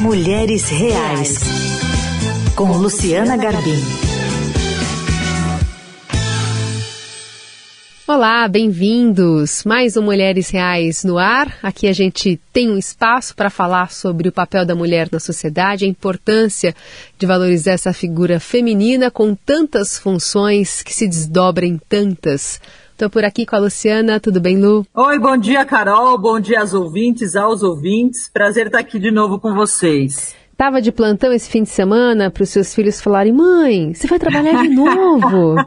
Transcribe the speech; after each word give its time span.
Mulheres 0.00 0.68
Reais, 0.68 1.38
com 2.54 2.70
Luciana 2.72 3.34
Garbim. 3.34 3.80
Olá, 8.06 8.46
bem-vindos! 8.46 9.64
Mais 9.64 9.96
um 9.96 10.02
Mulheres 10.02 10.50
Reais 10.50 11.02
no 11.02 11.16
ar. 11.16 11.58
Aqui 11.62 11.88
a 11.88 11.94
gente 11.94 12.38
tem 12.52 12.70
um 12.70 12.76
espaço 12.76 13.34
para 13.34 13.48
falar 13.48 13.90
sobre 13.90 14.28
o 14.28 14.32
papel 14.32 14.66
da 14.66 14.74
mulher 14.74 15.08
na 15.10 15.18
sociedade, 15.18 15.86
a 15.86 15.88
importância 15.88 16.74
de 17.18 17.26
valorizar 17.26 17.72
essa 17.72 17.94
figura 17.94 18.38
feminina 18.38 19.10
com 19.10 19.34
tantas 19.34 19.98
funções 19.98 20.82
que 20.82 20.92
se 20.92 21.08
desdobram 21.08 21.80
tantas. 21.88 22.60
Estou 22.96 23.10
por 23.10 23.26
aqui 23.26 23.44
com 23.44 23.54
a 23.54 23.58
Luciana. 23.58 24.18
Tudo 24.18 24.40
bem, 24.40 24.58
Lu? 24.58 24.86
Oi, 24.94 25.18
bom 25.18 25.36
dia, 25.36 25.66
Carol. 25.66 26.16
Bom 26.16 26.40
dia 26.40 26.60
aos 26.60 26.72
ouvintes, 26.72 27.36
aos 27.36 27.62
ouvintes. 27.62 28.30
Prazer 28.32 28.68
estar 28.68 28.78
aqui 28.78 28.98
de 28.98 29.10
novo 29.10 29.38
com 29.38 29.54
vocês. 29.54 30.34
Tava 30.56 30.80
de 30.80 30.90
plantão 30.90 31.30
esse 31.30 31.50
fim 31.50 31.62
de 31.62 31.68
semana 31.68 32.30
para 32.30 32.42
os 32.42 32.48
seus 32.48 32.74
filhos 32.74 32.98
falarem: 32.98 33.34
mãe, 33.34 33.92
você 33.92 34.06
vai 34.06 34.18
trabalhar 34.18 34.62
de 34.62 34.70
novo? 34.70 35.56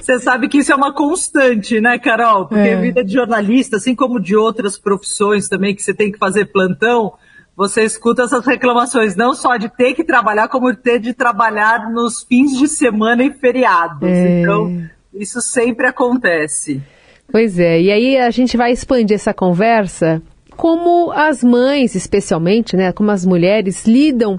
Você 0.00 0.20
sabe 0.20 0.46
que 0.48 0.58
isso 0.58 0.70
é 0.70 0.76
uma 0.76 0.92
constante, 0.92 1.80
né, 1.80 1.98
Carol? 1.98 2.46
Porque 2.46 2.68
é. 2.68 2.74
a 2.74 2.80
vida 2.80 3.02
de 3.02 3.12
jornalista, 3.12 3.78
assim 3.78 3.94
como 3.94 4.20
de 4.20 4.36
outras 4.36 4.78
profissões 4.78 5.48
também 5.48 5.74
que 5.74 5.82
você 5.82 5.92
tem 5.92 6.12
que 6.12 6.18
fazer 6.18 6.44
plantão, 6.52 7.14
você 7.56 7.82
escuta 7.82 8.22
essas 8.22 8.46
reclamações, 8.46 9.16
não 9.16 9.34
só 9.34 9.56
de 9.56 9.68
ter 9.68 9.94
que 9.94 10.04
trabalhar, 10.04 10.48
como 10.48 10.70
de 10.70 10.78
ter 10.78 11.00
de 11.00 11.12
trabalhar 11.12 11.90
nos 11.90 12.22
fins 12.22 12.56
de 12.56 12.68
semana 12.68 13.24
e 13.24 13.32
feriados. 13.32 14.08
É. 14.08 14.42
Então, 14.42 14.84
isso 15.14 15.40
sempre 15.40 15.86
acontece. 15.86 16.82
Pois 17.30 17.58
é, 17.58 17.80
e 17.80 17.90
aí 17.90 18.18
a 18.18 18.30
gente 18.30 18.56
vai 18.56 18.72
expandir 18.72 19.14
essa 19.14 19.32
conversa 19.32 20.22
como 20.56 21.10
as 21.12 21.42
mães, 21.42 21.94
especialmente, 21.94 22.76
né, 22.76 22.92
como 22.92 23.10
as 23.10 23.24
mulheres 23.24 23.86
lidam 23.86 24.36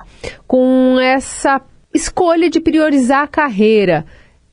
com 0.47 0.99
essa 0.99 1.61
escolha 1.93 2.49
de 2.49 2.59
priorizar 2.59 3.23
a 3.23 3.27
carreira 3.27 4.05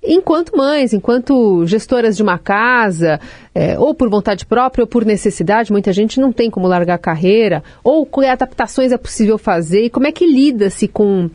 enquanto 0.02 0.56
mães, 0.56 0.92
enquanto 0.92 1.64
gestoras 1.66 2.16
de 2.16 2.22
uma 2.22 2.38
casa, 2.38 3.20
é, 3.54 3.78
ou 3.78 3.94
por 3.94 4.10
vontade 4.10 4.44
própria 4.44 4.82
ou 4.82 4.86
por 4.86 5.04
necessidade, 5.04 5.70
muita 5.70 5.92
gente 5.92 6.20
não 6.20 6.32
tem 6.32 6.50
como 6.50 6.66
largar 6.66 6.94
a 6.94 6.98
carreira, 6.98 7.62
ou 7.84 8.04
que 8.04 8.26
adaptações 8.26 8.92
é 8.92 8.98
possível 8.98 9.38
fazer, 9.38 9.84
e 9.84 9.90
como 9.90 10.06
é 10.06 10.12
que 10.12 10.26
lida-se 10.26 10.88
com 10.88 11.30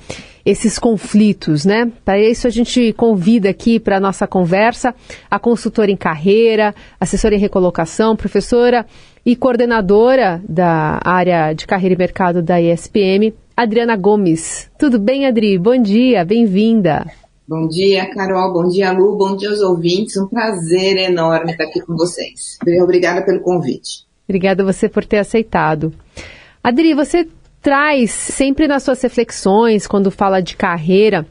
esses 0.45 0.79
conflitos, 0.79 1.65
né? 1.65 1.91
Para 2.05 2.17
isso 2.19 2.47
a 2.47 2.49
gente 2.49 2.93
convida 2.93 3.49
aqui 3.49 3.81
para 3.81 3.97
a 3.97 3.99
nossa 3.99 4.25
conversa 4.25 4.95
a 5.29 5.37
consultora 5.37 5.91
em 5.91 5.97
carreira, 5.97 6.73
assessora 6.97 7.35
em 7.35 7.39
recolocação, 7.39 8.15
professora 8.15 8.85
e 9.25 9.35
coordenadora 9.35 10.41
da 10.47 10.99
área 11.03 11.51
de 11.51 11.67
carreira 11.67 11.95
e 11.95 11.97
mercado 11.97 12.41
da 12.41 12.61
ISPM, 12.61 13.33
Adriana 13.57 13.97
Gomes. 13.97 14.71
Tudo 14.79 14.97
bem, 14.97 15.25
Adri? 15.25 15.57
Bom 15.57 15.77
dia, 15.81 16.23
bem-vinda. 16.23 17.26
Bom 17.47 17.65
dia, 17.65 18.05
Carol. 18.07 18.51
Bom 18.51 18.67
dia, 18.67 18.91
Lu. 18.91 19.15
Bom 19.15 19.37
dia 19.37 19.49
aos 19.49 19.61
ouvintes. 19.61 20.17
Um 20.17 20.27
prazer 20.27 20.97
enorme 20.97 21.53
estar 21.53 21.63
aqui 21.63 21.79
com 21.79 21.95
vocês. 21.95 22.57
Obrigada 22.83 23.21
pelo 23.21 23.39
convite. 23.39 24.05
Obrigada 24.27 24.65
você 24.65 24.89
por 24.89 25.05
ter 25.05 25.19
aceitado. 25.19 25.93
Adri, 26.61 26.93
você 26.93 27.25
traz 27.61 28.11
sempre 28.11 28.67
nas 28.67 28.83
suas 28.83 29.01
reflexões, 29.01 29.87
quando 29.87 30.11
fala 30.11 30.41
de 30.41 30.57
carreira, 30.57 31.25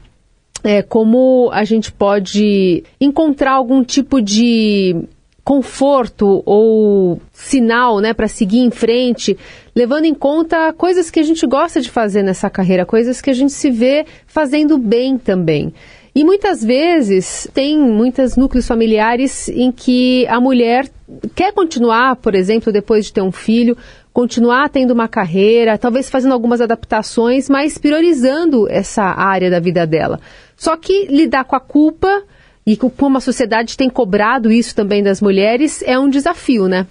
é, 0.64 0.80
como 0.80 1.50
a 1.52 1.64
gente 1.64 1.92
pode 1.92 2.82
encontrar 2.98 3.52
algum 3.52 3.84
tipo 3.84 4.22
de 4.22 4.96
conforto 5.44 6.42
ou 6.44 7.20
sinal, 7.30 8.00
né, 8.00 8.12
para 8.12 8.26
seguir 8.26 8.60
em 8.60 8.70
frente, 8.70 9.36
levando 9.76 10.06
em 10.06 10.14
conta 10.14 10.72
coisas 10.72 11.10
que 11.10 11.20
a 11.20 11.22
gente 11.22 11.46
gosta 11.46 11.80
de 11.80 11.90
fazer 11.90 12.22
nessa 12.22 12.50
carreira, 12.50 12.84
coisas 12.86 13.20
que 13.20 13.30
a 13.30 13.34
gente 13.34 13.52
se 13.52 13.70
vê 13.70 14.06
fazendo 14.26 14.76
bem 14.76 15.16
também. 15.16 15.72
E 16.16 16.24
muitas 16.24 16.64
vezes 16.64 17.46
tem 17.52 17.78
muitos 17.78 18.36
núcleos 18.36 18.66
familiares 18.66 19.50
em 19.50 19.70
que 19.70 20.26
a 20.28 20.40
mulher 20.40 20.88
quer 21.34 21.52
continuar, 21.52 22.16
por 22.16 22.34
exemplo, 22.34 22.72
depois 22.72 23.04
de 23.04 23.12
ter 23.12 23.20
um 23.20 23.30
filho, 23.30 23.76
continuar 24.14 24.70
tendo 24.70 24.92
uma 24.92 25.08
carreira, 25.08 25.76
talvez 25.76 26.08
fazendo 26.08 26.32
algumas 26.32 26.62
adaptações, 26.62 27.50
mas 27.50 27.76
priorizando 27.76 28.66
essa 28.66 29.02
área 29.02 29.50
da 29.50 29.60
vida 29.60 29.86
dela. 29.86 30.18
Só 30.56 30.74
que 30.74 31.04
lidar 31.08 31.44
com 31.44 31.54
a 31.54 31.60
culpa 31.60 32.22
e 32.66 32.78
como 32.78 33.18
a 33.18 33.20
sociedade 33.20 33.76
tem 33.76 33.90
cobrado 33.90 34.50
isso 34.50 34.74
também 34.74 35.02
das 35.02 35.20
mulheres 35.20 35.82
é 35.82 35.98
um 35.98 36.08
desafio, 36.08 36.66
né? 36.66 36.86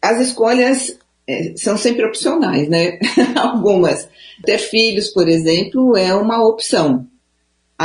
As 0.00 0.18
escolhas 0.22 0.98
é, 1.28 1.52
são 1.54 1.76
sempre 1.76 2.06
opcionais, 2.06 2.66
né? 2.66 2.98
Algumas. 3.36 4.08
Ter 4.42 4.56
filhos, 4.56 5.08
por 5.10 5.28
exemplo, 5.28 5.98
é 5.98 6.14
uma 6.14 6.42
opção. 6.48 7.06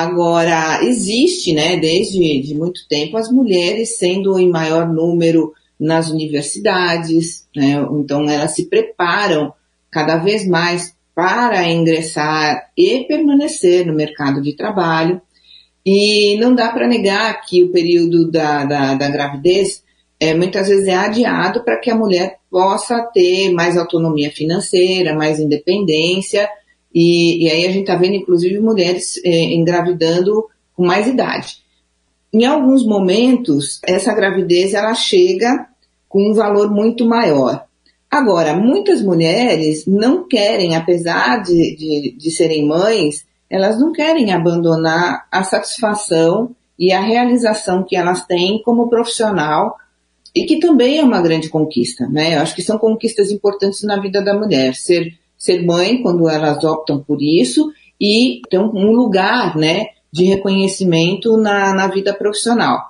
Agora, 0.02 0.84
existe, 0.84 1.54
né, 1.54 1.78
desde 1.78 2.42
de 2.42 2.56
muito 2.56 2.88
tempo, 2.88 3.18
as 3.18 3.30
mulheres 3.30 3.98
sendo 3.98 4.40
em 4.40 4.50
maior 4.50 4.88
número 4.88 5.54
nas 5.80 6.10
universidades, 6.10 7.48
né? 7.56 7.86
então 8.00 8.30
elas 8.30 8.56
se 8.56 8.70
preparam 8.70 9.54
cada 9.92 10.18
vez 10.18 10.48
mais 10.48 10.94
para 11.16 11.70
ingressar 11.70 12.70
e 12.78 13.06
permanecer 13.06 13.86
no 13.86 13.94
mercado 13.94 14.42
de 14.42 14.56
trabalho. 14.56 15.22
E 15.86 16.38
não 16.40 16.56
dá 16.56 16.70
para 16.70 16.88
negar 16.88 17.42
que 17.46 17.64
o 17.64 17.72
período 17.72 18.30
da, 18.32 18.64
da, 18.64 18.94
da 18.94 19.10
gravidez 19.10 19.84
é, 20.20 20.34
muitas 20.34 20.68
vezes 20.68 20.88
é 20.88 20.96
adiado 20.96 21.64
para 21.64 21.78
que 21.78 21.90
a 21.90 21.96
mulher 21.96 22.38
possa 22.50 23.02
ter 23.14 23.52
mais 23.52 23.78
autonomia 23.78 24.32
financeira, 24.32 25.16
mais 25.16 25.40
independência, 25.40 26.50
e, 26.94 27.46
e 27.46 27.50
aí 27.50 27.66
a 27.66 27.72
gente 27.72 27.82
está 27.82 27.96
vendo 27.96 28.16
inclusive 28.16 28.60
mulheres 28.60 29.20
é, 29.24 29.54
engravidando 29.54 30.48
com 30.76 30.86
mais 30.86 31.08
idade. 31.08 31.58
Em 32.34 32.46
alguns 32.46 32.86
momentos, 32.86 33.80
essa 33.86 34.14
gravidez 34.14 34.74
ela 34.74 34.94
chega 34.94 35.68
com 36.08 36.32
um 36.32 36.34
valor 36.34 36.72
muito 36.72 37.06
maior. 37.06 37.66
Agora, 38.10 38.56
muitas 38.56 39.02
mulheres 39.02 39.86
não 39.86 40.28
querem, 40.28 40.76
apesar 40.76 41.44
de, 41.44 41.76
de, 41.76 42.16
de 42.18 42.32
serem 42.32 42.68
mães, 42.68 43.26
elas 43.50 43.80
não 43.80 43.92
querem 43.92 44.32
abandonar 44.32 45.28
a 45.32 45.44
satisfação 45.44 46.56
e 46.78 46.92
a 46.92 47.02
realização 47.02 47.84
que 47.84 47.96
elas 47.96 48.26
têm 48.26 48.62
como 48.64 48.90
profissional 48.90 49.76
e 50.34 50.46
que 50.46 50.60
também 50.60 51.00
é 51.00 51.04
uma 51.04 51.22
grande 51.22 51.50
conquista, 51.50 52.08
né? 52.08 52.36
Eu 52.36 52.42
acho 52.42 52.56
que 52.56 52.62
são 52.62 52.78
conquistas 52.78 53.32
importantes 53.32 53.84
na 53.84 54.00
vida 54.00 54.22
da 54.22 54.34
mulher, 54.34 54.76
ser, 54.76 55.19
ser 55.40 55.66
mãe 55.66 56.04
quando 56.04 56.30
elas 56.30 56.64
optam 56.64 57.00
por 57.00 57.20
isso 57.22 57.72
e 58.00 58.42
ter 58.50 58.60
um 58.60 58.92
lugar, 58.92 59.58
né, 59.58 59.88
de 60.12 60.26
reconhecimento 60.26 61.36
na, 61.38 61.74
na 61.74 61.88
vida 61.88 62.14
profissional 62.14 62.90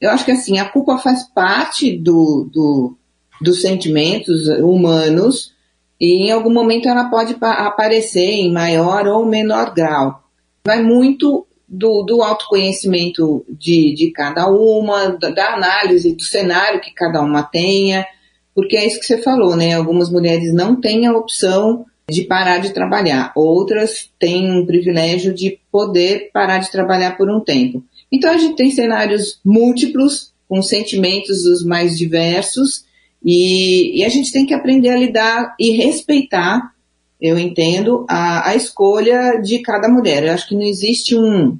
eu 0.00 0.10
acho 0.10 0.24
que 0.24 0.32
assim, 0.32 0.58
a 0.58 0.68
culpa 0.68 0.98
faz 0.98 1.24
parte 1.24 1.96
do, 1.96 2.48
do, 2.52 2.96
dos 3.40 3.62
sentimentos 3.62 4.46
humanos 4.48 5.54
e 6.00 6.26
em 6.28 6.30
algum 6.30 6.52
momento 6.52 6.88
ela 6.88 7.08
pode 7.08 7.36
aparecer 7.40 8.30
em 8.30 8.52
maior 8.52 9.06
ou 9.06 9.24
menor 9.24 9.72
grau. 9.72 10.22
Vai 10.66 10.82
muito 10.82 11.46
do, 11.66 12.02
do 12.02 12.22
autoconhecimento 12.22 13.44
de, 13.48 13.94
de 13.94 14.10
cada 14.10 14.48
uma, 14.48 15.08
da, 15.08 15.30
da 15.30 15.54
análise 15.54 16.14
do 16.14 16.22
cenário 16.22 16.80
que 16.80 16.92
cada 16.92 17.22
uma 17.22 17.42
tenha, 17.42 18.06
porque 18.56 18.74
é 18.74 18.86
isso 18.86 18.98
que 18.98 19.04
você 19.04 19.18
falou, 19.18 19.54
né? 19.54 19.74
Algumas 19.74 20.10
mulheres 20.10 20.50
não 20.54 20.80
têm 20.80 21.06
a 21.06 21.12
opção 21.12 21.84
de 22.08 22.22
parar 22.22 22.56
de 22.56 22.70
trabalhar, 22.72 23.30
outras 23.36 24.08
têm 24.18 24.50
um 24.50 24.64
privilégio 24.64 25.34
de 25.34 25.58
poder 25.70 26.30
parar 26.32 26.58
de 26.58 26.70
trabalhar 26.70 27.18
por 27.18 27.28
um 27.28 27.40
tempo. 27.40 27.84
Então 28.10 28.32
a 28.32 28.38
gente 28.38 28.56
tem 28.56 28.70
cenários 28.70 29.40
múltiplos, 29.44 30.32
com 30.48 30.62
sentimentos 30.62 31.44
os 31.44 31.64
mais 31.64 31.98
diversos, 31.98 32.86
e, 33.22 34.00
e 34.00 34.04
a 34.04 34.08
gente 34.08 34.32
tem 34.32 34.46
que 34.46 34.54
aprender 34.54 34.88
a 34.88 34.96
lidar 34.96 35.54
e 35.60 35.72
respeitar, 35.72 36.72
eu 37.20 37.38
entendo, 37.38 38.06
a, 38.08 38.50
a 38.50 38.56
escolha 38.56 39.38
de 39.42 39.58
cada 39.58 39.86
mulher. 39.86 40.24
Eu 40.24 40.32
acho 40.32 40.48
que 40.48 40.54
não 40.54 40.62
existe 40.62 41.14
um, 41.14 41.58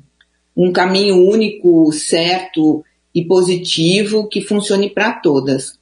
um 0.56 0.73
caminho 0.73 1.29
único, 1.29 1.93
certo 1.93 2.82
e 3.15 3.23
positivo 3.23 4.29
que 4.29 4.41
funcione 4.41 4.88
para 4.88 5.12
todas. 5.12 5.76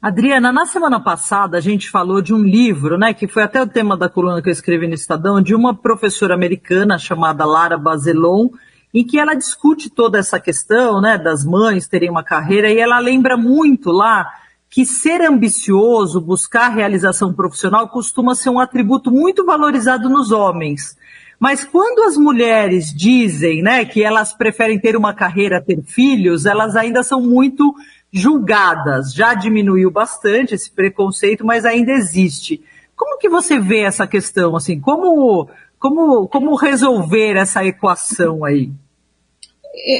Adriana, 0.00 0.52
na 0.52 0.66
semana 0.66 1.00
passada 1.00 1.56
a 1.56 1.60
gente 1.60 1.90
falou 1.90 2.20
de 2.20 2.32
um 2.34 2.42
livro, 2.42 2.98
né, 2.98 3.14
que 3.14 3.26
foi 3.26 3.42
até 3.42 3.62
o 3.62 3.66
tema 3.66 3.96
da 3.96 4.08
coluna 4.08 4.42
que 4.42 4.48
eu 4.48 4.52
escrevi 4.52 4.86
no 4.86 4.94
Estadão, 4.94 5.40
de 5.40 5.54
uma 5.54 5.74
professora 5.74 6.34
americana 6.34 6.98
chamada 6.98 7.46
Lara 7.46 7.78
Bazelon, 7.78 8.50
em 8.92 9.04
que 9.04 9.18
ela 9.18 9.34
discute 9.34 9.88
toda 9.88 10.18
essa 10.18 10.38
questão, 10.38 11.00
né, 11.00 11.16
das 11.16 11.44
mães 11.44 11.88
terem 11.88 12.10
uma 12.10 12.22
carreira 12.22 12.70
e 12.70 12.78
ela 12.78 12.98
lembra 12.98 13.36
muito 13.36 13.90
lá 13.90 14.30
que 14.68 14.84
ser 14.84 15.22
ambicioso, 15.22 16.20
buscar 16.20 16.68
realização 16.68 17.32
profissional 17.32 17.88
costuma 17.88 18.34
ser 18.34 18.50
um 18.50 18.60
atributo 18.60 19.10
muito 19.10 19.46
valorizado 19.46 20.10
nos 20.10 20.30
homens. 20.30 20.96
Mas 21.38 21.64
quando 21.64 22.02
as 22.02 22.16
mulheres 22.16 22.92
dizem, 22.94 23.62
né, 23.62 23.84
que 23.84 24.02
elas 24.02 24.32
preferem 24.32 24.78
ter 24.78 24.96
uma 24.96 25.14
carreira, 25.14 25.62
ter 25.62 25.82
filhos, 25.82 26.46
elas 26.46 26.76
ainda 26.76 27.02
são 27.02 27.20
muito 27.20 27.74
julgadas. 28.12 29.12
Já 29.12 29.34
diminuiu 29.34 29.90
bastante 29.90 30.54
esse 30.54 30.70
preconceito, 30.70 31.44
mas 31.44 31.64
ainda 31.64 31.92
existe. 31.92 32.62
Como 32.94 33.18
que 33.18 33.28
você 33.28 33.58
vê 33.58 33.80
essa 33.80 34.06
questão, 34.06 34.56
assim, 34.56 34.80
como, 34.80 35.48
como, 35.78 36.26
como 36.28 36.54
resolver 36.54 37.36
essa 37.36 37.64
equação 37.64 38.44
aí? 38.44 38.70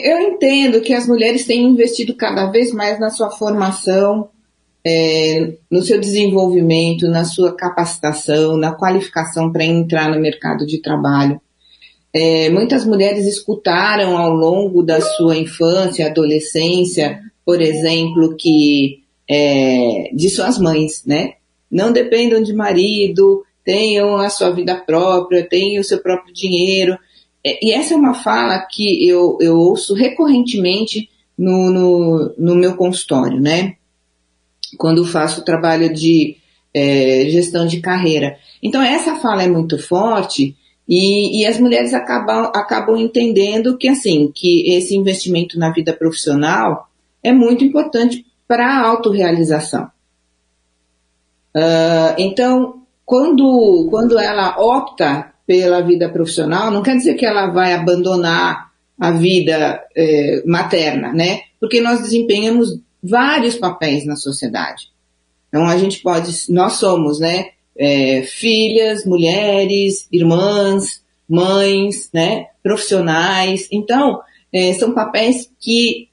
Eu 0.05 0.19
entendo 0.21 0.81
que 0.81 0.95
as 0.95 1.07
mulheres 1.07 1.45
têm 1.45 1.69
investido 1.69 2.15
cada 2.15 2.51
vez 2.51 2.73
mais 2.73 2.99
na 2.99 3.11
sua 3.11 3.31
formação, 3.31 4.31
é, 4.87 5.53
no 5.71 5.83
seu 5.83 6.01
desenvolvimento, 6.01 7.09
na 7.09 7.25
sua 7.25 7.55
capacitação, 7.55 8.57
na 8.57 8.73
qualificação 8.73 9.53
para 9.53 9.65
entrar 9.65 10.09
no 10.09 10.21
mercado 10.21 10.65
de 10.65 10.81
trabalho. 10.81 11.41
É, 12.15 12.49
muitas 12.49 12.87
mulheres 12.87 13.27
escutaram 13.27 14.17
ao 14.17 14.31
longo 14.31 14.83
da 14.83 15.03
sua 15.03 15.37
infância, 15.37 16.07
adolescência, 16.07 17.21
por 17.47 17.63
exemplo, 17.63 18.37
que 18.37 19.05
é, 19.31 20.11
de 20.13 20.29
suas 20.29 20.59
mães, 20.59 21.05
né? 21.07 21.35
Não 21.71 21.93
dependam 21.93 22.43
de 22.43 22.53
marido, 22.53 23.45
tenham 23.65 24.17
a 24.17 24.29
sua 24.29 24.51
vida 24.51 24.75
própria, 24.75 25.49
tenham 25.49 25.81
o 25.81 25.85
seu 25.85 26.01
próprio 26.01 26.35
dinheiro. 26.35 26.99
É, 27.45 27.65
e 27.65 27.71
essa 27.71 27.95
é 27.95 27.97
uma 27.97 28.15
fala 28.15 28.59
que 28.69 29.07
eu, 29.09 29.39
eu 29.41 29.57
ouço 29.57 29.95
recorrentemente 29.95 31.09
no, 31.39 31.71
no, 31.71 32.35
no 32.37 32.55
meu 32.57 32.75
consultório, 32.75 33.41
né? 33.41 33.77
Quando 34.77 35.05
faço 35.05 35.45
trabalho 35.45 35.95
de 35.95 36.37
é, 36.75 37.27
gestão 37.31 37.65
de 37.65 37.81
carreira. 37.81 38.37
Então, 38.61 38.83
essa 38.83 39.15
fala 39.17 39.45
é 39.45 39.49
muito 39.49 39.79
forte 39.79 40.57
e, 40.89 41.41
e, 41.41 41.47
as 41.47 41.61
mulheres 41.61 41.95
acabam, 41.95 42.51
acabam 42.55 42.97
entendendo 42.97 43.79
que, 43.79 43.89
assim, 43.89 44.33
que 44.35 44.69
esse 44.73 44.97
investimento 44.97 45.59
na 45.59 45.71
vida 45.71 45.93
profissional 45.93 46.89
é 47.23 47.33
muito 47.33 47.65
importante 47.65 48.25
para 48.47 48.67
a 48.67 48.87
autorrealização. 48.87 49.91
Uh, 51.55 52.15
então, 52.19 52.83
quando, 53.05 53.89
quando 53.91 54.19
ela 54.19 54.57
opta 54.59 55.33
pela 55.47 55.81
vida 55.81 56.09
profissional, 56.09 56.71
não 56.71 56.83
quer 56.83 56.97
dizer 56.97 57.15
que 57.15 57.25
ela 57.25 57.47
vai 57.47 57.73
abandonar 57.73 58.67
a 58.99 59.11
vida 59.13 59.85
eh, 59.95 60.43
materna, 60.47 61.13
né? 61.13 61.43
Porque 61.61 61.81
nós 61.81 62.01
desempenhamos 62.01 62.81
vários 63.03 63.55
papéis 63.55 64.05
na 64.07 64.17
sociedade. 64.17 64.89
Então 65.49 65.67
a 65.67 65.77
gente 65.77 66.03
pode, 66.03 66.33
nós 66.49 66.75
somos, 66.75 67.21
né? 67.21 67.51
É, 67.79 68.23
filhas, 68.23 69.05
mulheres, 69.05 70.09
irmãs, 70.11 71.03
mães, 71.29 72.11
né? 72.13 72.47
Profissionais. 72.63 73.69
Então 73.71 74.21
é, 74.53 74.73
são 74.75 74.93
papéis 74.93 75.51
que 75.61 76.09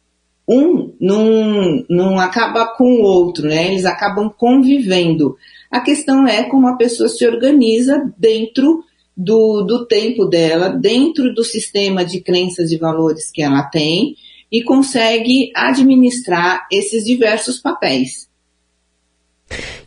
um 0.48 0.94
não, 1.00 1.86
não 1.90 2.20
acaba 2.20 2.66
com 2.66 2.96
o 2.96 3.02
outro, 3.02 3.48
né? 3.48 3.68
Eles 3.68 3.86
acabam 3.86 4.30
convivendo. 4.30 5.38
A 5.72 5.80
questão 5.80 6.28
é 6.28 6.44
como 6.44 6.68
a 6.68 6.76
pessoa 6.76 7.10
se 7.10 7.26
organiza 7.26 8.12
dentro 8.18 8.84
do, 9.16 9.62
do 9.62 9.86
tempo 9.86 10.26
dela, 10.26 10.70
dentro 10.70 11.34
do 11.34 11.44
sistema 11.44 12.04
de 12.04 12.20
crenças 12.20 12.72
e 12.72 12.78
valores 12.78 13.32
que 13.32 13.42
ela 13.42 13.64
tem 13.64 14.16
e 14.52 14.64
consegue 14.64 15.52
administrar 15.56 16.68
esses 16.72 17.04
diversos 17.04 17.60
papéis. 17.60 18.30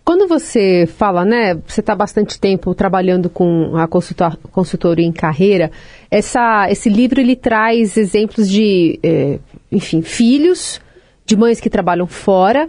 Quando 0.05 0.29
você 0.29 0.87
fala, 0.87 1.25
né, 1.25 1.55
você 1.67 1.81
está 1.81 1.95
bastante 1.95 2.39
tempo 2.39 2.75
trabalhando 2.75 3.29
com 3.29 3.77
a 3.77 3.89
consultoria 3.89 5.05
em 5.05 5.13
carreira, 5.13 5.71
essa, 6.11 6.71
esse 6.71 6.89
livro 6.89 7.21
ele 7.21 7.35
traz 7.35 7.97
exemplos 7.97 8.49
de, 8.49 9.01
é, 9.03 9.41
enfim, 9.71 10.03
filhos 10.03 10.81
de 11.25 11.37
mães 11.37 11.61
que 11.61 11.69
trabalham 11.69 12.07
fora, 12.07 12.69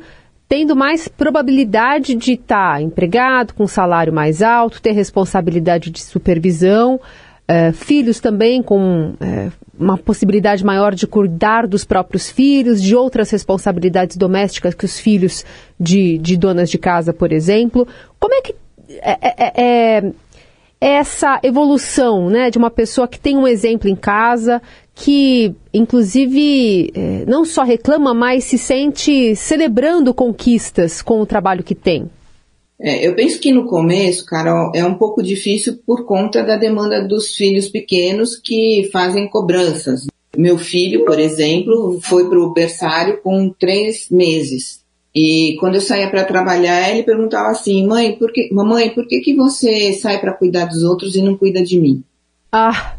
tendo 0.50 0.76
mais 0.76 1.08
probabilidade 1.08 2.16
de 2.16 2.34
estar 2.34 2.82
empregado, 2.82 3.54
com 3.54 3.68
salário 3.68 4.14
mais 4.14 4.42
alto, 4.42 4.82
ter 4.82 4.92
responsabilidade 4.92 5.92
de 5.92 6.02
supervisão, 6.02 7.00
é, 7.48 7.72
filhos 7.72 8.20
também 8.20 8.62
com 8.62 9.14
é, 9.22 9.50
uma 9.78 9.98
possibilidade 9.98 10.66
maior 10.66 10.94
de 10.94 11.06
cuidar 11.08 11.68
dos 11.68 11.86
próprios 11.86 12.30
filhos, 12.30 12.82
de 12.82 12.96
outras 12.96 13.30
responsabilidades 13.30 14.18
domésticas 14.18 14.74
que 14.74 14.86
os 14.86 15.00
filhos 15.00 15.46
de, 15.80 16.18
de 16.18 16.36
donas 16.36 16.70
de 16.70 16.78
casa, 16.78 17.14
por 17.14 17.32
exemplo. 17.32 17.88
Como 18.20 18.34
é 18.34 18.42
que 18.42 18.56
é, 18.90 19.12
é, 19.12 19.36
é, 19.38 19.98
é 19.98 20.12
essa 20.80 21.40
evolução 21.44 22.30
né, 22.30 22.50
de 22.50 22.58
uma 22.58 22.70
pessoa 22.70 23.08
que 23.08 23.20
tem 23.20 23.36
um 23.36 23.48
exemplo 23.48 23.90
em 23.90 23.96
casa, 23.96 24.62
que 24.94 25.54
inclusive 25.74 26.92
é, 26.94 27.26
não 27.28 27.44
só 27.46 27.64
reclama, 27.64 28.14
mas 28.14 28.44
se 28.44 28.58
sente 28.58 29.36
celebrando 29.36 30.14
conquistas 30.14 31.02
com 31.02 31.20
o 31.20 31.26
trabalho 31.26 31.64
que 31.64 31.76
tem? 31.76 32.10
É, 32.80 33.08
eu 33.08 33.16
penso 33.16 33.40
que 33.40 33.52
no 33.52 33.66
começo, 33.66 34.26
Carol, 34.26 34.72
é 34.76 34.86
um 34.86 34.94
pouco 34.94 35.24
difícil 35.24 35.80
por 35.86 36.06
conta 36.06 36.44
da 36.44 36.56
demanda 36.56 37.06
dos 37.08 37.36
filhos 37.36 37.68
pequenos 37.68 38.36
que 38.36 38.88
fazem 38.92 39.28
cobranças. 39.28 40.06
Meu 40.36 40.60
filho, 40.60 41.04
por 41.04 41.20
exemplo, 41.20 42.00
foi 42.02 42.30
para 42.30 42.40
o 42.40 42.54
berçário 42.54 43.20
com 43.24 43.50
três 43.50 44.08
meses. 44.12 44.86
E 45.20 45.56
quando 45.60 45.74
eu 45.74 45.82
saía 45.82 46.08
para 46.12 46.24
trabalhar, 46.24 46.92
ele 46.92 47.02
perguntava 47.02 47.50
assim, 47.50 47.88
mãe, 47.88 48.16
por 48.16 48.32
que, 48.32 48.54
mamãe, 48.54 48.92
por 48.92 49.08
que, 49.08 49.20
que 49.20 49.34
você 49.34 49.92
sai 49.94 50.20
para 50.20 50.32
cuidar 50.32 50.66
dos 50.66 50.84
outros 50.84 51.16
e 51.16 51.24
não 51.24 51.36
cuida 51.36 51.64
de 51.64 51.80
mim? 51.80 52.04
Ah, 52.52 52.94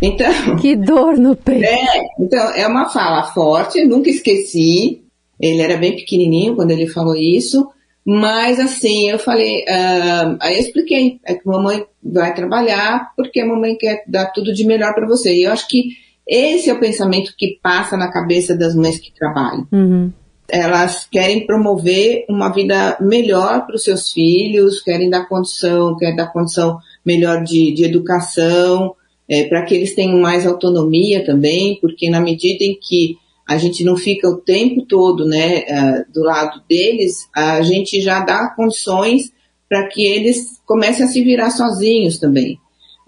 então, 0.00 0.32
que 0.56 0.74
dor 0.74 1.18
no 1.18 1.36
peito. 1.36 1.62
É, 1.62 2.00
então 2.18 2.40
é 2.54 2.66
uma 2.66 2.88
fala 2.88 3.24
forte, 3.34 3.80
eu 3.80 3.86
nunca 3.86 4.08
esqueci. 4.08 5.02
Ele 5.38 5.60
era 5.60 5.76
bem 5.76 5.94
pequenininho 5.94 6.56
quando 6.56 6.70
ele 6.70 6.86
falou 6.86 7.14
isso. 7.14 7.68
Mas 8.02 8.58
assim, 8.58 9.10
eu 9.10 9.18
falei, 9.18 9.58
uh, 9.64 10.38
aí 10.40 10.54
eu 10.54 10.60
expliquei, 10.60 11.20
é 11.22 11.34
que 11.34 11.46
mamãe 11.46 11.84
vai 12.02 12.32
trabalhar 12.34 13.12
porque 13.14 13.40
a 13.40 13.46
mamãe 13.46 13.76
quer 13.76 14.04
dar 14.08 14.32
tudo 14.32 14.54
de 14.54 14.64
melhor 14.64 14.94
para 14.94 15.06
você. 15.06 15.34
E 15.34 15.42
eu 15.42 15.52
acho 15.52 15.68
que 15.68 15.90
esse 16.26 16.70
é 16.70 16.72
o 16.72 16.80
pensamento 16.80 17.34
que 17.36 17.58
passa 17.62 17.94
na 17.94 18.10
cabeça 18.10 18.56
das 18.56 18.74
mães 18.74 18.98
que 18.98 19.12
trabalham. 19.12 19.68
Uhum. 19.70 20.10
Elas 20.52 21.08
querem 21.10 21.46
promover 21.46 22.26
uma 22.28 22.50
vida 22.50 22.98
melhor 23.00 23.64
para 23.64 23.74
os 23.74 23.84
seus 23.84 24.12
filhos, 24.12 24.82
querem 24.82 25.08
dar 25.08 25.26
condição, 25.26 25.96
querem 25.96 26.14
dar 26.14 26.30
condição 26.30 26.78
melhor 27.04 27.42
de, 27.42 27.72
de 27.72 27.84
educação, 27.84 28.94
é, 29.26 29.44
para 29.44 29.62
que 29.64 29.74
eles 29.74 29.94
tenham 29.94 30.20
mais 30.20 30.46
autonomia 30.46 31.24
também, 31.24 31.78
porque 31.80 32.10
na 32.10 32.20
medida 32.20 32.64
em 32.64 32.78
que 32.78 33.16
a 33.48 33.56
gente 33.56 33.82
não 33.82 33.96
fica 33.96 34.28
o 34.28 34.36
tempo 34.36 34.82
todo 34.82 35.26
né, 35.26 35.60
uh, 35.60 36.12
do 36.12 36.22
lado 36.22 36.62
deles, 36.68 37.28
a 37.34 37.62
gente 37.62 38.00
já 38.02 38.20
dá 38.20 38.50
condições 38.54 39.32
para 39.68 39.88
que 39.88 40.04
eles 40.04 40.60
comecem 40.66 41.06
a 41.06 41.08
se 41.08 41.24
virar 41.24 41.50
sozinhos 41.50 42.18
também. 42.18 42.58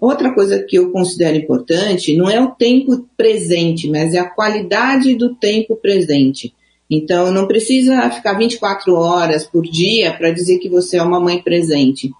Outra 0.01 0.33
coisa 0.33 0.63
que 0.63 0.77
eu 0.77 0.91
considero 0.91 1.37
importante 1.37 2.17
não 2.17 2.27
é 2.27 2.41
o 2.41 2.51
tempo 2.51 3.07
presente, 3.15 3.87
mas 3.87 4.15
é 4.15 4.19
a 4.19 4.29
qualidade 4.29 5.13
do 5.13 5.35
tempo 5.35 5.75
presente. 5.75 6.54
Então, 6.89 7.31
não 7.31 7.47
precisa 7.47 8.09
ficar 8.11 8.33
24 8.33 8.93
horas 8.93 9.43
por 9.45 9.63
dia 9.63 10.13
para 10.13 10.31
dizer 10.31 10.59
que 10.59 10.69
você 10.69 10.97
é 10.97 11.03
uma 11.03 11.19
mãe 11.19 11.41
presente. 11.41 12.11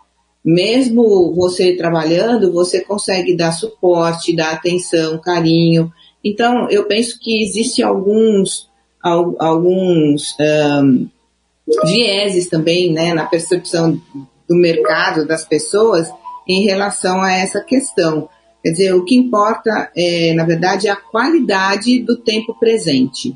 Mesmo 0.44 1.34
você 1.34 1.76
trabalhando, 1.76 2.52
você 2.52 2.82
consegue 2.82 3.36
dar 3.36 3.52
suporte, 3.52 4.36
dar 4.36 4.54
atenção, 4.54 5.20
carinho. 5.20 5.92
Então, 6.24 6.70
eu 6.70 6.86
penso 6.86 7.20
que 7.20 7.44
existem 7.44 7.86
alguns, 7.86 8.70
alguns 9.02 10.36
um, 10.40 11.08
vieses 11.86 12.48
também 12.48 12.92
né, 12.92 13.14
na 13.14 13.26
percepção 13.26 14.00
do 14.48 14.56
mercado, 14.56 15.28
das 15.28 15.46
pessoas, 15.46 16.10
em 16.48 16.64
relação 16.64 17.22
a 17.22 17.32
essa 17.32 17.62
questão. 17.62 18.30
Quer 18.64 18.72
dizer, 18.72 18.96
o 18.96 19.06
que 19.06 19.16
importa, 19.16 19.92
é, 19.96 20.34
na 20.34 20.44
verdade, 20.44 20.88
é 20.88 20.92
a 20.92 20.96
qualidade 20.96 22.02
do 22.02 22.18
tempo 22.18 22.56
presente. 22.60 23.36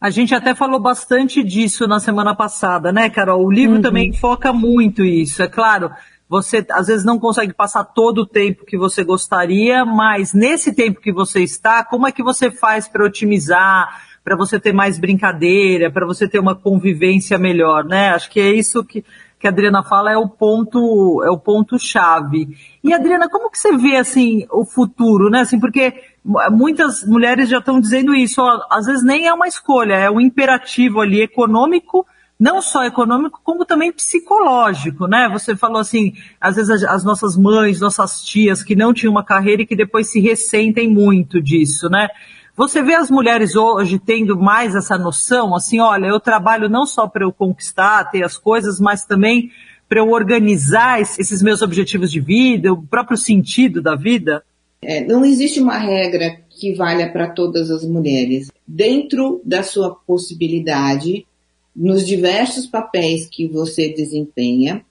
A 0.00 0.08
gente 0.08 0.34
até 0.34 0.54
falou 0.54 0.80
bastante 0.80 1.44
disso 1.44 1.86
na 1.86 2.00
semana 2.00 2.34
passada, 2.34 2.90
né, 2.90 3.10
Carol? 3.10 3.44
O 3.44 3.50
livro 3.50 3.76
uhum. 3.76 3.82
também 3.82 4.12
foca 4.14 4.50
muito 4.50 5.04
isso. 5.04 5.42
É 5.42 5.46
claro, 5.46 5.90
você 6.26 6.64
às 6.70 6.86
vezes 6.86 7.04
não 7.04 7.18
consegue 7.18 7.52
passar 7.52 7.84
todo 7.84 8.22
o 8.22 8.26
tempo 8.26 8.64
que 8.64 8.78
você 8.78 9.04
gostaria, 9.04 9.84
mas 9.84 10.32
nesse 10.32 10.72
tempo 10.72 11.00
que 11.00 11.12
você 11.12 11.42
está, 11.42 11.84
como 11.84 12.06
é 12.06 12.12
que 12.12 12.22
você 12.22 12.50
faz 12.50 12.88
para 12.88 13.04
otimizar, 13.04 14.00
para 14.24 14.36
você 14.36 14.58
ter 14.58 14.72
mais 14.72 14.98
brincadeira, 14.98 15.90
para 15.90 16.06
você 16.06 16.26
ter 16.26 16.38
uma 16.38 16.54
convivência 16.54 17.36
melhor, 17.36 17.84
né? 17.84 18.10
Acho 18.10 18.30
que 18.30 18.40
é 18.40 18.54
isso 18.54 18.82
que, 18.82 19.04
que 19.38 19.46
a 19.46 19.50
Adriana 19.50 19.82
fala 19.82 20.12
é 20.12 20.16
o 20.16 20.28
ponto 20.28 21.22
é 21.24 21.30
o 21.30 21.36
ponto 21.36 21.78
chave. 21.78 22.56
E 22.82 22.94
Adriana, 22.94 23.28
como 23.28 23.50
que 23.50 23.58
você 23.58 23.76
vê 23.76 23.96
assim 23.96 24.46
o 24.50 24.64
futuro, 24.64 25.28
né? 25.28 25.40
Assim, 25.40 25.60
porque 25.60 25.92
muitas 26.24 27.04
mulheres 27.04 27.48
já 27.48 27.58
estão 27.58 27.80
dizendo 27.80 28.14
isso, 28.14 28.42
ó, 28.42 28.66
às 28.70 28.86
vezes 28.86 29.02
nem 29.02 29.26
é 29.26 29.32
uma 29.32 29.48
escolha, 29.48 29.94
é 29.94 30.10
um 30.10 30.20
imperativo 30.20 31.00
ali 31.00 31.20
econômico 31.20 32.06
não 32.40 32.62
só 32.62 32.84
econômico, 32.84 33.38
como 33.44 33.66
também 33.66 33.92
psicológico, 33.92 35.06
né? 35.06 35.28
Você 35.30 35.54
falou 35.54 35.78
assim, 35.78 36.14
às 36.40 36.56
vezes 36.56 36.70
as, 36.70 36.84
as 36.84 37.04
nossas 37.04 37.36
mães, 37.36 37.80
nossas 37.80 38.22
tias 38.22 38.64
que 38.64 38.74
não 38.74 38.94
tinham 38.94 39.10
uma 39.12 39.22
carreira 39.22 39.60
e 39.60 39.66
que 39.66 39.76
depois 39.76 40.10
se 40.10 40.20
ressentem 40.20 40.88
muito 40.88 41.42
disso, 41.42 41.90
né? 41.90 42.08
Você 42.56 42.82
vê 42.82 42.94
as 42.94 43.10
mulheres 43.10 43.56
hoje 43.56 43.98
tendo 43.98 44.38
mais 44.38 44.74
essa 44.74 44.96
noção, 44.96 45.54
assim, 45.54 45.80
olha, 45.80 46.06
eu 46.06 46.18
trabalho 46.18 46.66
não 46.66 46.86
só 46.86 47.06
para 47.06 47.24
eu 47.24 47.32
conquistar, 47.32 48.10
ter 48.10 48.24
as 48.24 48.38
coisas, 48.38 48.80
mas 48.80 49.04
também 49.04 49.50
para 49.86 50.00
eu 50.00 50.08
organizar 50.08 50.98
esses 51.00 51.42
meus 51.42 51.60
objetivos 51.60 52.10
de 52.10 52.20
vida, 52.20 52.72
o 52.72 52.82
próprio 52.82 53.18
sentido 53.18 53.82
da 53.82 53.94
vida? 53.94 54.42
É, 54.82 55.04
não 55.04 55.24
existe 55.24 55.60
uma 55.60 55.76
regra 55.76 56.40
que 56.48 56.72
valha 56.74 57.10
para 57.10 57.30
todas 57.30 57.70
as 57.70 57.84
mulheres. 57.84 58.50
Dentro 58.66 59.40
da 59.44 59.62
sua 59.62 59.94
possibilidade, 59.94 61.26
nos 61.74 62.06
diversos 62.06 62.66
papéis 62.66 63.26
que 63.26 63.46
você 63.46 63.92
desempenha, 63.92 64.84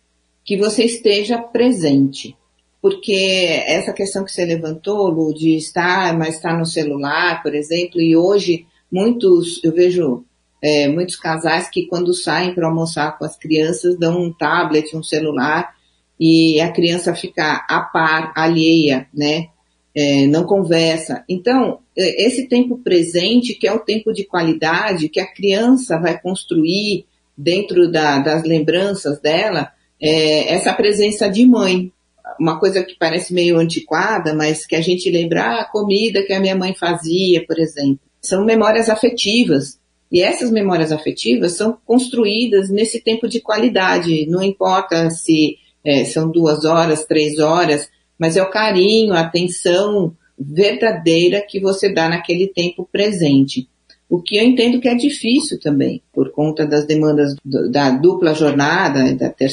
que 0.46 0.58
você 0.58 0.84
esteja 0.84 1.38
presente. 1.38 2.36
Porque 2.82 3.64
essa 3.68 3.92
questão 3.92 4.24
que 4.24 4.32
você 4.32 4.46
levantou, 4.46 5.10
Lu, 5.10 5.34
de 5.34 5.56
estar, 5.56 6.18
mas 6.18 6.36
estar 6.36 6.58
no 6.58 6.66
celular, 6.66 7.44
por 7.44 7.54
exemplo, 7.54 8.00
e 8.00 8.16
hoje 8.16 8.66
muitos, 8.92 9.62
eu 9.64 9.74
vejo 9.74 10.24
é, 10.62 10.88
muitos 10.88 11.16
casais 11.16 11.70
que 11.70 11.88
quando 11.88 12.14
saem 12.14 12.54
para 12.54 12.68
almoçar 12.68 13.18
com 13.18 13.26
as 13.26 13.38
crianças 13.38 13.98
dão 13.98 14.22
um 14.22 14.32
tablet, 14.32 14.96
um 14.96 15.04
celular 15.04 15.76
e 16.20 16.60
a 16.60 16.72
criança 16.72 17.14
fica 17.16 17.66
a 17.70 17.82
par, 17.82 18.34
alheia, 18.36 19.08
né? 19.14 19.48
É, 19.96 20.28
não 20.28 20.44
conversa. 20.44 21.24
Então, 21.28 21.80
é, 21.98 22.26
esse 22.26 22.48
tempo 22.48 22.78
presente, 22.78 23.56
que 23.56 23.68
é 23.68 23.74
o 23.74 23.80
tempo 23.80 24.14
de 24.14 24.24
qualidade, 24.24 25.10
que 25.10 25.20
a 25.20 25.32
criança 25.32 25.98
vai 25.98 26.20
construir 26.20 27.06
dentro 27.36 27.92
da, 27.92 28.20
das 28.20 28.44
lembranças 28.44 29.20
dela, 29.20 29.72
é, 30.02 30.54
essa 30.54 30.74
presença 30.74 31.30
de 31.30 31.46
mãe. 31.46 31.92
Uma 32.40 32.60
coisa 32.60 32.84
que 32.84 32.96
parece 32.98 33.34
meio 33.34 33.58
antiquada, 33.58 34.34
mas 34.34 34.66
que 34.66 34.76
a 34.76 34.82
gente 34.82 35.10
lembra 35.10 35.44
ah, 35.44 35.62
a 35.62 35.66
comida 35.66 36.24
que 36.24 36.34
a 36.34 36.40
minha 36.40 36.56
mãe 36.56 36.74
fazia, 36.74 37.46
por 37.46 37.58
exemplo. 37.58 38.00
São 38.22 38.46
memórias 38.46 38.90
afetivas 38.90 39.80
e 40.12 40.22
essas 40.22 40.52
memórias 40.52 40.92
afetivas 40.92 41.54
são 41.54 41.78
construídas 41.86 42.70
nesse 42.70 43.00
tempo 43.00 43.28
de 43.28 43.40
qualidade. 43.40 44.26
Não 44.28 44.42
importa 44.42 45.10
se 45.10 45.58
é, 45.86 46.04
são 46.04 46.30
duas 46.30 46.66
horas, 46.66 47.06
três 47.06 47.40
horas, 47.40 47.90
mas 48.20 48.36
é 48.36 48.44
o 48.44 48.50
carinho, 48.50 49.14
a 49.14 49.22
atenção 49.22 50.14
verdadeira 50.38 51.42
que 51.42 51.60
você 51.60 51.92
dá 51.92 52.10
naquele 52.10 52.48
tempo 52.48 52.88
presente. 52.92 53.68
O 54.10 54.22
que 54.22 54.38
eu 54.38 54.44
entendo 54.44 54.80
que 54.80 54.88
é 54.88 54.96
difícil 54.96 55.60
também, 55.60 56.02
por 56.14 56.32
conta 56.32 56.66
das 56.66 56.86
demandas 56.86 57.36
do, 57.46 57.70
da 57.72 57.92
dupla 57.92 58.34
jornada, 58.34 59.14
da 59.14 59.30
ter, 59.30 59.52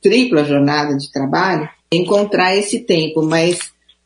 tripla 0.00 0.44
jornada 0.44 0.96
de 0.96 1.10
trabalho, 1.10 1.68
encontrar 1.92 2.56
esse 2.56 2.80
tempo, 2.80 3.22
mas 3.22 3.58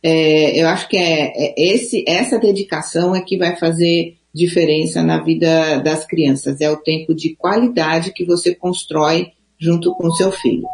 é, 0.03 0.61
eu 0.61 0.69
acho 0.69 0.89
que 0.89 0.97
é, 0.97 1.33
é 1.37 1.55
esse, 1.75 2.05
essa 2.09 2.39
dedicação 2.39 3.15
é 3.15 3.21
que 3.21 3.37
vai 3.37 3.57
fazer 3.57 4.17
diferença 4.33 5.03
na 5.03 5.23
vida 5.23 5.79
das 5.79 6.07
crianças. 6.07 6.61
É 6.61 6.71
o 6.71 6.77
tempo 6.77 7.15
de 7.15 7.35
qualidade 7.37 8.13
que 8.13 8.25
você 8.25 8.55
constrói 8.55 9.33
junto 9.59 9.95
com 9.95 10.11
seu 10.13 10.33
filho. 10.33 10.65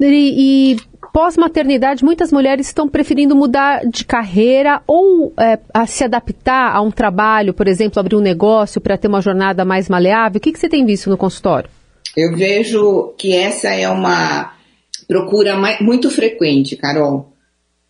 E, 0.00 0.76
pós-maternidade, 1.12 2.04
muitas 2.04 2.32
mulheres 2.32 2.66
estão 2.66 2.88
preferindo 2.88 3.34
mudar 3.34 3.86
de 3.86 4.04
carreira 4.04 4.82
ou 4.86 5.32
é, 5.38 5.58
a 5.72 5.86
se 5.86 6.04
adaptar 6.04 6.74
a 6.74 6.80
um 6.80 6.90
trabalho, 6.90 7.54
por 7.54 7.68
exemplo, 7.68 7.98
abrir 7.98 8.16
um 8.16 8.20
negócio 8.20 8.80
para 8.80 8.96
ter 8.96 9.08
uma 9.08 9.20
jornada 9.20 9.64
mais 9.64 9.88
maleável. 9.88 10.38
O 10.38 10.40
que, 10.40 10.52
que 10.52 10.58
você 10.58 10.68
tem 10.68 10.84
visto 10.84 11.10
no 11.10 11.16
consultório? 11.16 11.70
Eu 12.16 12.36
vejo 12.36 13.14
que 13.18 13.34
essa 13.34 13.68
é 13.68 13.88
uma 13.88 14.54
procura 15.06 15.56
muito 15.80 16.10
frequente, 16.10 16.76
Carol. 16.76 17.32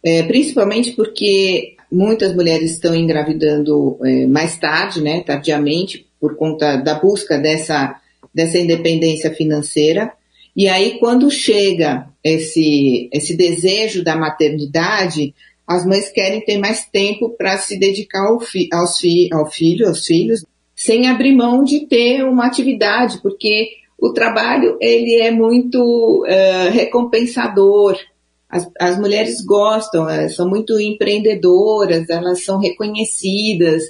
É, 0.05 0.23
principalmente 0.23 0.93
porque 0.93 1.77
Muitas 1.91 2.35
mulheres 2.35 2.73
estão 2.73 2.95
engravidando 2.95 3.99
é, 4.05 4.27
mais 4.27 4.59
tarde, 4.59 5.01
né, 5.01 5.23
tardiamente, 5.23 6.07
por 6.21 6.37
conta 6.37 6.77
da 6.77 6.95
busca 6.95 7.39
dessa, 7.39 7.99
dessa 8.35 8.59
independência 8.59 9.33
financeira. 9.33 10.13
E 10.59 10.69
aí, 10.69 10.99
quando 10.99 11.31
chega 11.31 12.09
esse, 12.23 13.09
esse 13.13 13.37
desejo 13.37 14.03
da 14.03 14.17
maternidade, 14.17 15.33
as 15.65 15.87
mães 15.87 16.11
querem 16.11 16.45
ter 16.45 16.59
mais 16.59 16.85
tempo 16.85 17.31
para 17.31 17.57
se 17.59 17.79
dedicar 17.79 18.27
ao, 18.27 18.41
fi, 18.41 18.69
aos 18.73 18.99
fi, 18.99 19.29
ao 19.33 19.47
filho, 19.47 19.87
aos 19.87 20.05
filhos, 20.05 20.45
sem 20.75 21.07
abrir 21.07 21.37
mão 21.37 21.63
de 21.63 21.87
ter 21.87 22.25
uma 22.25 22.45
atividade, 22.45 23.21
porque 23.23 23.69
o 23.97 24.13
trabalho 24.13 24.77
ele 24.81 25.21
é 25.21 25.31
muito 25.31 26.25
uh, 26.27 26.73
recompensador, 26.73 27.97
as, 28.49 28.69
as 28.81 28.99
mulheres 28.99 29.41
gostam, 29.45 30.09
são 30.29 30.49
muito 30.49 30.81
empreendedoras, 30.81 32.11
elas 32.11 32.43
são 32.43 32.59
reconhecidas, 32.59 33.85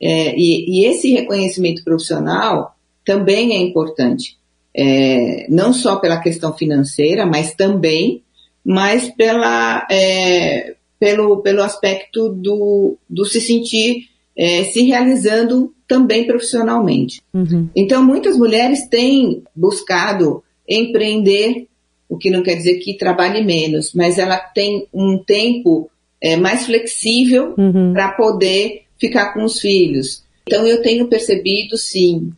é, 0.00 0.34
e, 0.34 0.70
e, 0.70 0.86
esse 0.86 1.10
reconhecimento 1.10 1.84
profissional 1.84 2.74
também 3.04 3.52
é 3.52 3.58
importante, 3.58 4.38
é, 4.76 5.46
não 5.48 5.72
só 5.72 5.96
pela 5.96 6.20
questão 6.20 6.52
financeira, 6.52 7.24
mas 7.24 7.54
também, 7.54 8.22
mas 8.64 9.10
pela, 9.10 9.86
é, 9.90 10.74
pelo, 10.98 11.42
pelo 11.42 11.62
aspecto 11.62 12.28
do, 12.28 12.96
do 13.08 13.24
se 13.24 13.40
sentir 13.40 14.08
é, 14.36 14.64
se 14.64 14.82
realizando 14.82 15.72
também 15.86 16.26
profissionalmente. 16.26 17.20
Uhum. 17.32 17.68
Então, 17.74 18.04
muitas 18.04 18.36
mulheres 18.36 18.88
têm 18.88 19.42
buscado 19.54 20.42
empreender 20.68 21.68
o 22.08 22.16
que 22.16 22.30
não 22.30 22.42
quer 22.42 22.56
dizer 22.56 22.78
que 22.78 22.96
trabalhe 22.96 23.44
menos, 23.44 23.92
mas 23.94 24.18
ela 24.18 24.38
tem 24.38 24.86
um 24.92 25.18
tempo 25.18 25.90
é, 26.20 26.36
mais 26.36 26.66
flexível 26.66 27.54
uhum. 27.56 27.92
para 27.92 28.12
poder 28.12 28.82
ficar 28.98 29.32
com 29.32 29.44
os 29.44 29.60
filhos. 29.60 30.23
Então 30.46 30.66
eu 30.66 30.82
tenho 30.82 31.08
percebido, 31.08 31.76
sim, 31.76 32.32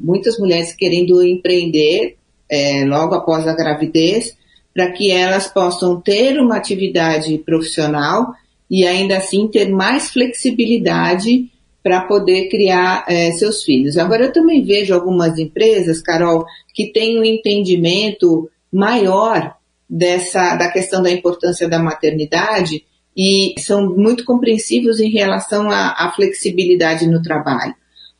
muitas 0.00 0.38
mulheres 0.38 0.74
querendo 0.74 1.22
empreender 1.22 2.16
é, 2.50 2.84
logo 2.84 3.14
após 3.14 3.46
a 3.46 3.54
gravidez, 3.54 4.36
para 4.74 4.90
que 4.90 5.10
elas 5.10 5.46
possam 5.46 6.00
ter 6.00 6.38
uma 6.40 6.56
atividade 6.56 7.38
profissional 7.38 8.32
e 8.70 8.86
ainda 8.86 9.18
assim 9.18 9.46
ter 9.48 9.68
mais 9.68 10.10
flexibilidade 10.10 11.48
para 11.82 12.02
poder 12.02 12.48
criar 12.48 13.04
é, 13.08 13.30
seus 13.32 13.62
filhos. 13.62 13.96
Agora 13.96 14.24
eu 14.24 14.32
também 14.32 14.64
vejo 14.64 14.94
algumas 14.94 15.38
empresas, 15.38 16.00
Carol, 16.00 16.44
que 16.74 16.92
têm 16.92 17.18
um 17.18 17.24
entendimento 17.24 18.50
maior 18.72 19.54
dessa 19.88 20.56
da 20.56 20.70
questão 20.70 21.02
da 21.02 21.10
importância 21.10 21.68
da 21.68 21.78
maternidade 21.78 22.84
e 23.16 23.54
são 23.58 23.94
muito 23.94 24.24
compreensivos 24.24 25.00
em 25.00 25.10
relação 25.10 25.70
à, 25.70 26.06
à 26.06 26.12
flexibilidade 26.12 27.06
no 27.06 27.22
trabalho. 27.22 27.74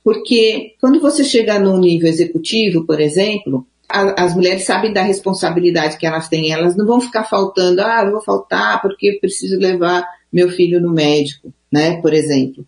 Porque 0.05 0.75
quando 0.81 1.01
você 1.01 1.25
chega 1.25 1.59
no 1.59 1.79
nível 1.79 2.09
executivo, 2.09 2.85
por 2.85 3.01
exemplo, 3.01 3.67
a, 3.89 4.25
as 4.25 4.35
mulheres 4.35 4.65
sabem 4.65 4.93
da 4.93 5.03
responsabilidade 5.03 5.97
que 5.97 6.07
elas 6.07 6.29
têm, 6.29 6.53
elas 6.53 6.77
não 6.77 6.87
vão 6.87 7.01
ficar 7.01 7.25
faltando, 7.25 7.81
ah, 7.81 8.03
eu 8.05 8.13
vou 8.13 8.23
faltar 8.23 8.83
porque 8.83 9.19
preciso 9.21 9.59
levar 9.59 10.07
meu 10.33 10.49
filho 10.49 10.81
no 10.81 10.93
médico, 10.93 11.53
né, 11.73 12.01
por 12.01 12.13
exemplo. 12.13 12.67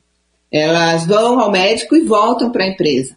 Elas 0.50 1.06
vão 1.06 1.40
ao 1.40 1.50
médico 1.50 1.96
e 1.96 2.02
voltam 2.02 2.50
para 2.50 2.64
a 2.64 2.68
empresa 2.68 3.16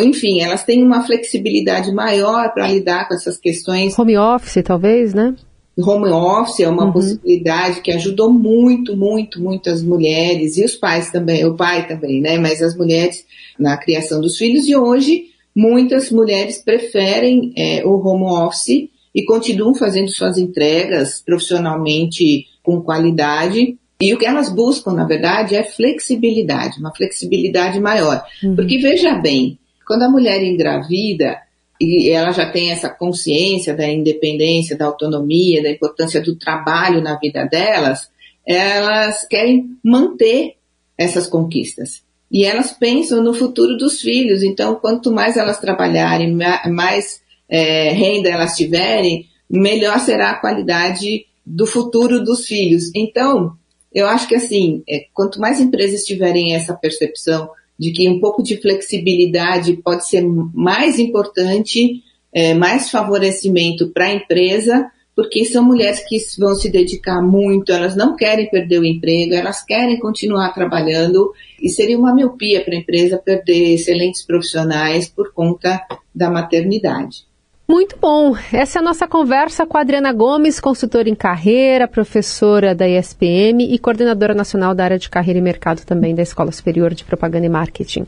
enfim, 0.00 0.40
elas 0.40 0.64
têm 0.64 0.82
uma 0.82 1.04
flexibilidade 1.04 1.92
maior 1.92 2.52
para 2.52 2.68
lidar 2.68 3.06
com 3.06 3.14
essas 3.14 3.36
questões. 3.36 3.98
Home 3.98 4.16
office, 4.16 4.62
talvez, 4.64 5.14
né? 5.14 5.34
Home 5.78 6.08
office 6.08 6.60
é 6.60 6.68
uma 6.68 6.86
uhum. 6.86 6.92
possibilidade 6.92 7.82
que 7.82 7.92
ajudou 7.92 8.32
muito, 8.32 8.96
muito, 8.96 9.40
muito 9.42 9.68
as 9.68 9.82
mulheres 9.82 10.56
e 10.56 10.64
os 10.64 10.74
pais 10.74 11.10
também, 11.10 11.44
o 11.44 11.54
pai 11.54 11.86
também, 11.86 12.20
né? 12.20 12.38
Mas 12.38 12.62
as 12.62 12.74
mulheres 12.74 13.26
na 13.58 13.76
criação 13.76 14.20
dos 14.20 14.38
filhos 14.38 14.66
e 14.66 14.74
hoje 14.74 15.26
muitas 15.54 16.10
mulheres 16.10 16.58
preferem 16.62 17.52
é, 17.56 17.82
o 17.84 17.96
home 17.96 18.24
office 18.24 18.90
e 19.14 19.24
continuam 19.24 19.74
fazendo 19.74 20.10
suas 20.10 20.36
entregas 20.36 21.22
profissionalmente 21.24 22.46
com 22.62 22.82
qualidade. 22.82 23.78
E 23.98 24.12
o 24.12 24.18
que 24.18 24.26
elas 24.26 24.52
buscam, 24.52 24.92
na 24.92 25.06
verdade, 25.06 25.54
é 25.54 25.62
flexibilidade, 25.62 26.78
uma 26.78 26.94
flexibilidade 26.94 27.80
maior. 27.80 28.22
Uhum. 28.42 28.54
Porque 28.54 28.76
veja 28.76 29.14
bem, 29.14 29.58
quando 29.86 30.02
a 30.02 30.10
mulher 30.10 30.42
engravida, 30.42 31.38
e 31.80 32.10
ela 32.10 32.30
já 32.32 32.50
tem 32.50 32.70
essa 32.70 32.88
consciência 32.88 33.74
da 33.74 33.86
independência, 33.86 34.76
da 34.76 34.86
autonomia, 34.86 35.62
da 35.62 35.70
importância 35.70 36.20
do 36.20 36.36
trabalho 36.36 37.02
na 37.02 37.18
vida 37.18 37.44
delas, 37.44 38.10
elas 38.46 39.26
querem 39.26 39.76
manter 39.82 40.54
essas 40.96 41.26
conquistas. 41.26 42.02
E 42.30 42.44
elas 42.44 42.72
pensam 42.72 43.22
no 43.22 43.34
futuro 43.34 43.76
dos 43.76 44.00
filhos. 44.00 44.42
Então, 44.42 44.74
quanto 44.76 45.12
mais 45.12 45.36
elas 45.36 45.58
trabalharem, 45.58 46.36
mais 46.70 47.20
é, 47.48 47.90
renda 47.92 48.28
elas 48.28 48.56
tiverem, 48.56 49.26
melhor 49.48 49.98
será 50.00 50.30
a 50.30 50.40
qualidade 50.40 51.26
do 51.44 51.66
futuro 51.66 52.24
dos 52.24 52.46
filhos. 52.46 52.90
Então, 52.94 53.56
eu 53.92 54.06
acho 54.06 54.26
que 54.26 54.34
assim, 54.34 54.82
é, 54.88 55.06
quanto 55.14 55.40
mais 55.40 55.60
empresas 55.60 56.02
tiverem 56.02 56.54
essa 56.54 56.74
percepção 56.74 57.48
de 57.78 57.90
que 57.90 58.08
um 58.08 58.20
pouco 58.20 58.42
de 58.42 58.56
flexibilidade 58.56 59.74
pode 59.76 60.08
ser 60.08 60.24
mais 60.54 60.98
importante, 60.98 62.02
é, 62.32 62.54
mais 62.54 62.90
favorecimento 62.90 63.88
para 63.88 64.06
a 64.06 64.14
empresa, 64.14 64.90
porque 65.14 65.46
são 65.46 65.64
mulheres 65.64 66.04
que 66.06 66.18
vão 66.38 66.54
se 66.54 66.68
dedicar 66.68 67.22
muito, 67.22 67.72
elas 67.72 67.96
não 67.96 68.14
querem 68.14 68.50
perder 68.50 68.78
o 68.78 68.84
emprego, 68.84 69.32
elas 69.32 69.64
querem 69.64 69.98
continuar 69.98 70.52
trabalhando 70.52 71.32
e 71.60 71.70
seria 71.70 71.98
uma 71.98 72.14
miopia 72.14 72.62
para 72.62 72.74
a 72.74 72.78
empresa 72.78 73.16
perder 73.16 73.74
excelentes 73.74 74.22
profissionais 74.22 75.08
por 75.08 75.32
conta 75.32 75.80
da 76.14 76.30
maternidade. 76.30 77.24
Muito 77.68 77.96
bom. 78.00 78.36
Essa 78.52 78.78
é 78.78 78.80
a 78.80 78.84
nossa 78.84 79.08
conversa 79.08 79.66
com 79.66 79.76
a 79.76 79.80
Adriana 79.80 80.12
Gomes, 80.12 80.60
consultora 80.60 81.08
em 81.08 81.14
carreira, 81.14 81.88
professora 81.88 82.74
da 82.74 82.88
ESPM 82.88 83.74
e 83.74 83.78
coordenadora 83.78 84.34
nacional 84.34 84.74
da 84.74 84.84
área 84.84 84.98
de 84.98 85.10
carreira 85.10 85.40
e 85.40 85.42
mercado 85.42 85.84
também 85.84 86.14
da 86.14 86.22
Escola 86.22 86.52
Superior 86.52 86.94
de 86.94 87.02
Propaganda 87.02 87.46
e 87.46 87.48
Marketing. 87.48 88.06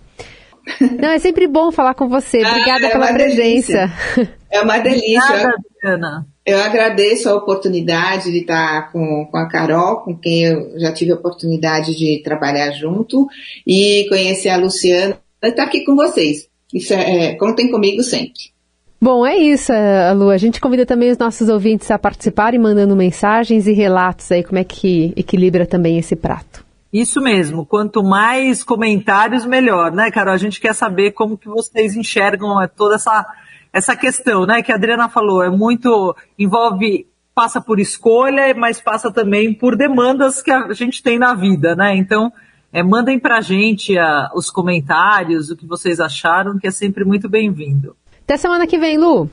Não, 1.00 1.08
é 1.08 1.18
sempre 1.18 1.48
bom 1.48 1.72
falar 1.72 1.94
com 1.94 2.08
você. 2.08 2.42
Ah, 2.44 2.50
Obrigada 2.50 2.86
ah, 2.86 2.88
é 2.88 2.92
pela 2.92 3.12
presença. 3.12 3.92
Delícia. 4.14 4.38
É 4.50 4.60
uma 4.62 4.78
delícia. 4.78 5.20
Obrigada, 5.22 5.54
Adriana. 5.82 6.26
Eu 6.46 6.58
agradeço 6.60 7.28
a 7.28 7.34
oportunidade 7.34 8.30
de 8.30 8.38
estar 8.38 8.90
com, 8.90 9.26
com 9.30 9.36
a 9.36 9.46
Carol, 9.48 9.98
com 9.98 10.16
quem 10.16 10.44
eu 10.44 10.78
já 10.78 10.92
tive 10.92 11.12
a 11.12 11.16
oportunidade 11.16 11.94
de 11.94 12.22
trabalhar 12.22 12.70
junto, 12.70 13.26
e 13.66 14.06
conhecer 14.08 14.48
a 14.48 14.56
Luciana 14.56 15.18
e 15.42 15.48
estar 15.48 15.64
aqui 15.64 15.84
com 15.84 15.94
vocês. 15.94 16.48
Isso 16.72 16.94
é, 16.94 17.26
é, 17.26 17.34
contem 17.34 17.70
comigo 17.70 18.02
sempre. 18.02 18.57
Bom, 19.00 19.24
é 19.24 19.36
isso, 19.36 19.72
Lu. 20.16 20.30
A 20.30 20.36
gente 20.36 20.60
convida 20.60 20.84
também 20.84 21.10
os 21.10 21.18
nossos 21.18 21.48
ouvintes 21.48 21.88
a 21.90 21.98
participarem, 21.98 22.58
mandando 22.58 22.96
mensagens 22.96 23.68
e 23.68 23.72
relatos 23.72 24.30
aí, 24.32 24.42
como 24.42 24.58
é 24.58 24.64
que 24.64 25.12
equilibra 25.16 25.64
também 25.64 25.98
esse 25.98 26.16
prato. 26.16 26.66
Isso 26.92 27.20
mesmo. 27.20 27.64
Quanto 27.64 28.02
mais 28.02 28.64
comentários, 28.64 29.44
melhor, 29.44 29.92
né, 29.92 30.10
Carol? 30.10 30.34
A 30.34 30.38
gente 30.38 30.60
quer 30.60 30.74
saber 30.74 31.12
como 31.12 31.38
que 31.38 31.46
vocês 31.46 31.94
enxergam 31.94 32.56
toda 32.76 32.96
essa, 32.96 33.26
essa 33.72 33.94
questão, 33.94 34.44
né, 34.44 34.62
que 34.62 34.72
a 34.72 34.74
Adriana 34.74 35.08
falou. 35.08 35.44
É 35.44 35.50
muito, 35.50 36.16
envolve, 36.36 37.06
passa 37.34 37.60
por 37.60 37.78
escolha, 37.78 38.52
mas 38.54 38.80
passa 38.80 39.12
também 39.12 39.54
por 39.54 39.76
demandas 39.76 40.42
que 40.42 40.50
a 40.50 40.72
gente 40.72 41.02
tem 41.04 41.18
na 41.18 41.34
vida, 41.34 41.76
né? 41.76 41.94
Então, 41.94 42.32
é, 42.72 42.82
mandem 42.82 43.18
pra 43.18 43.40
gente 43.40 43.96
a, 43.96 44.30
os 44.34 44.50
comentários, 44.50 45.50
o 45.50 45.56
que 45.56 45.66
vocês 45.66 46.00
acharam, 46.00 46.58
que 46.58 46.66
é 46.66 46.70
sempre 46.72 47.04
muito 47.04 47.28
bem-vindo. 47.28 47.94
Até 48.28 48.36
semana 48.36 48.66
que 48.66 48.76
vem, 48.76 48.98
Lu. 48.98 49.30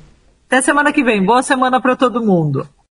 Até 0.47 0.61
semana 0.61 0.93
que 0.93 1.03
vem. 1.03 1.21
Boa 1.21 1.43
semana 1.43 1.81
para 1.81 1.97
todo 1.97 2.23
mundo. 2.23 2.65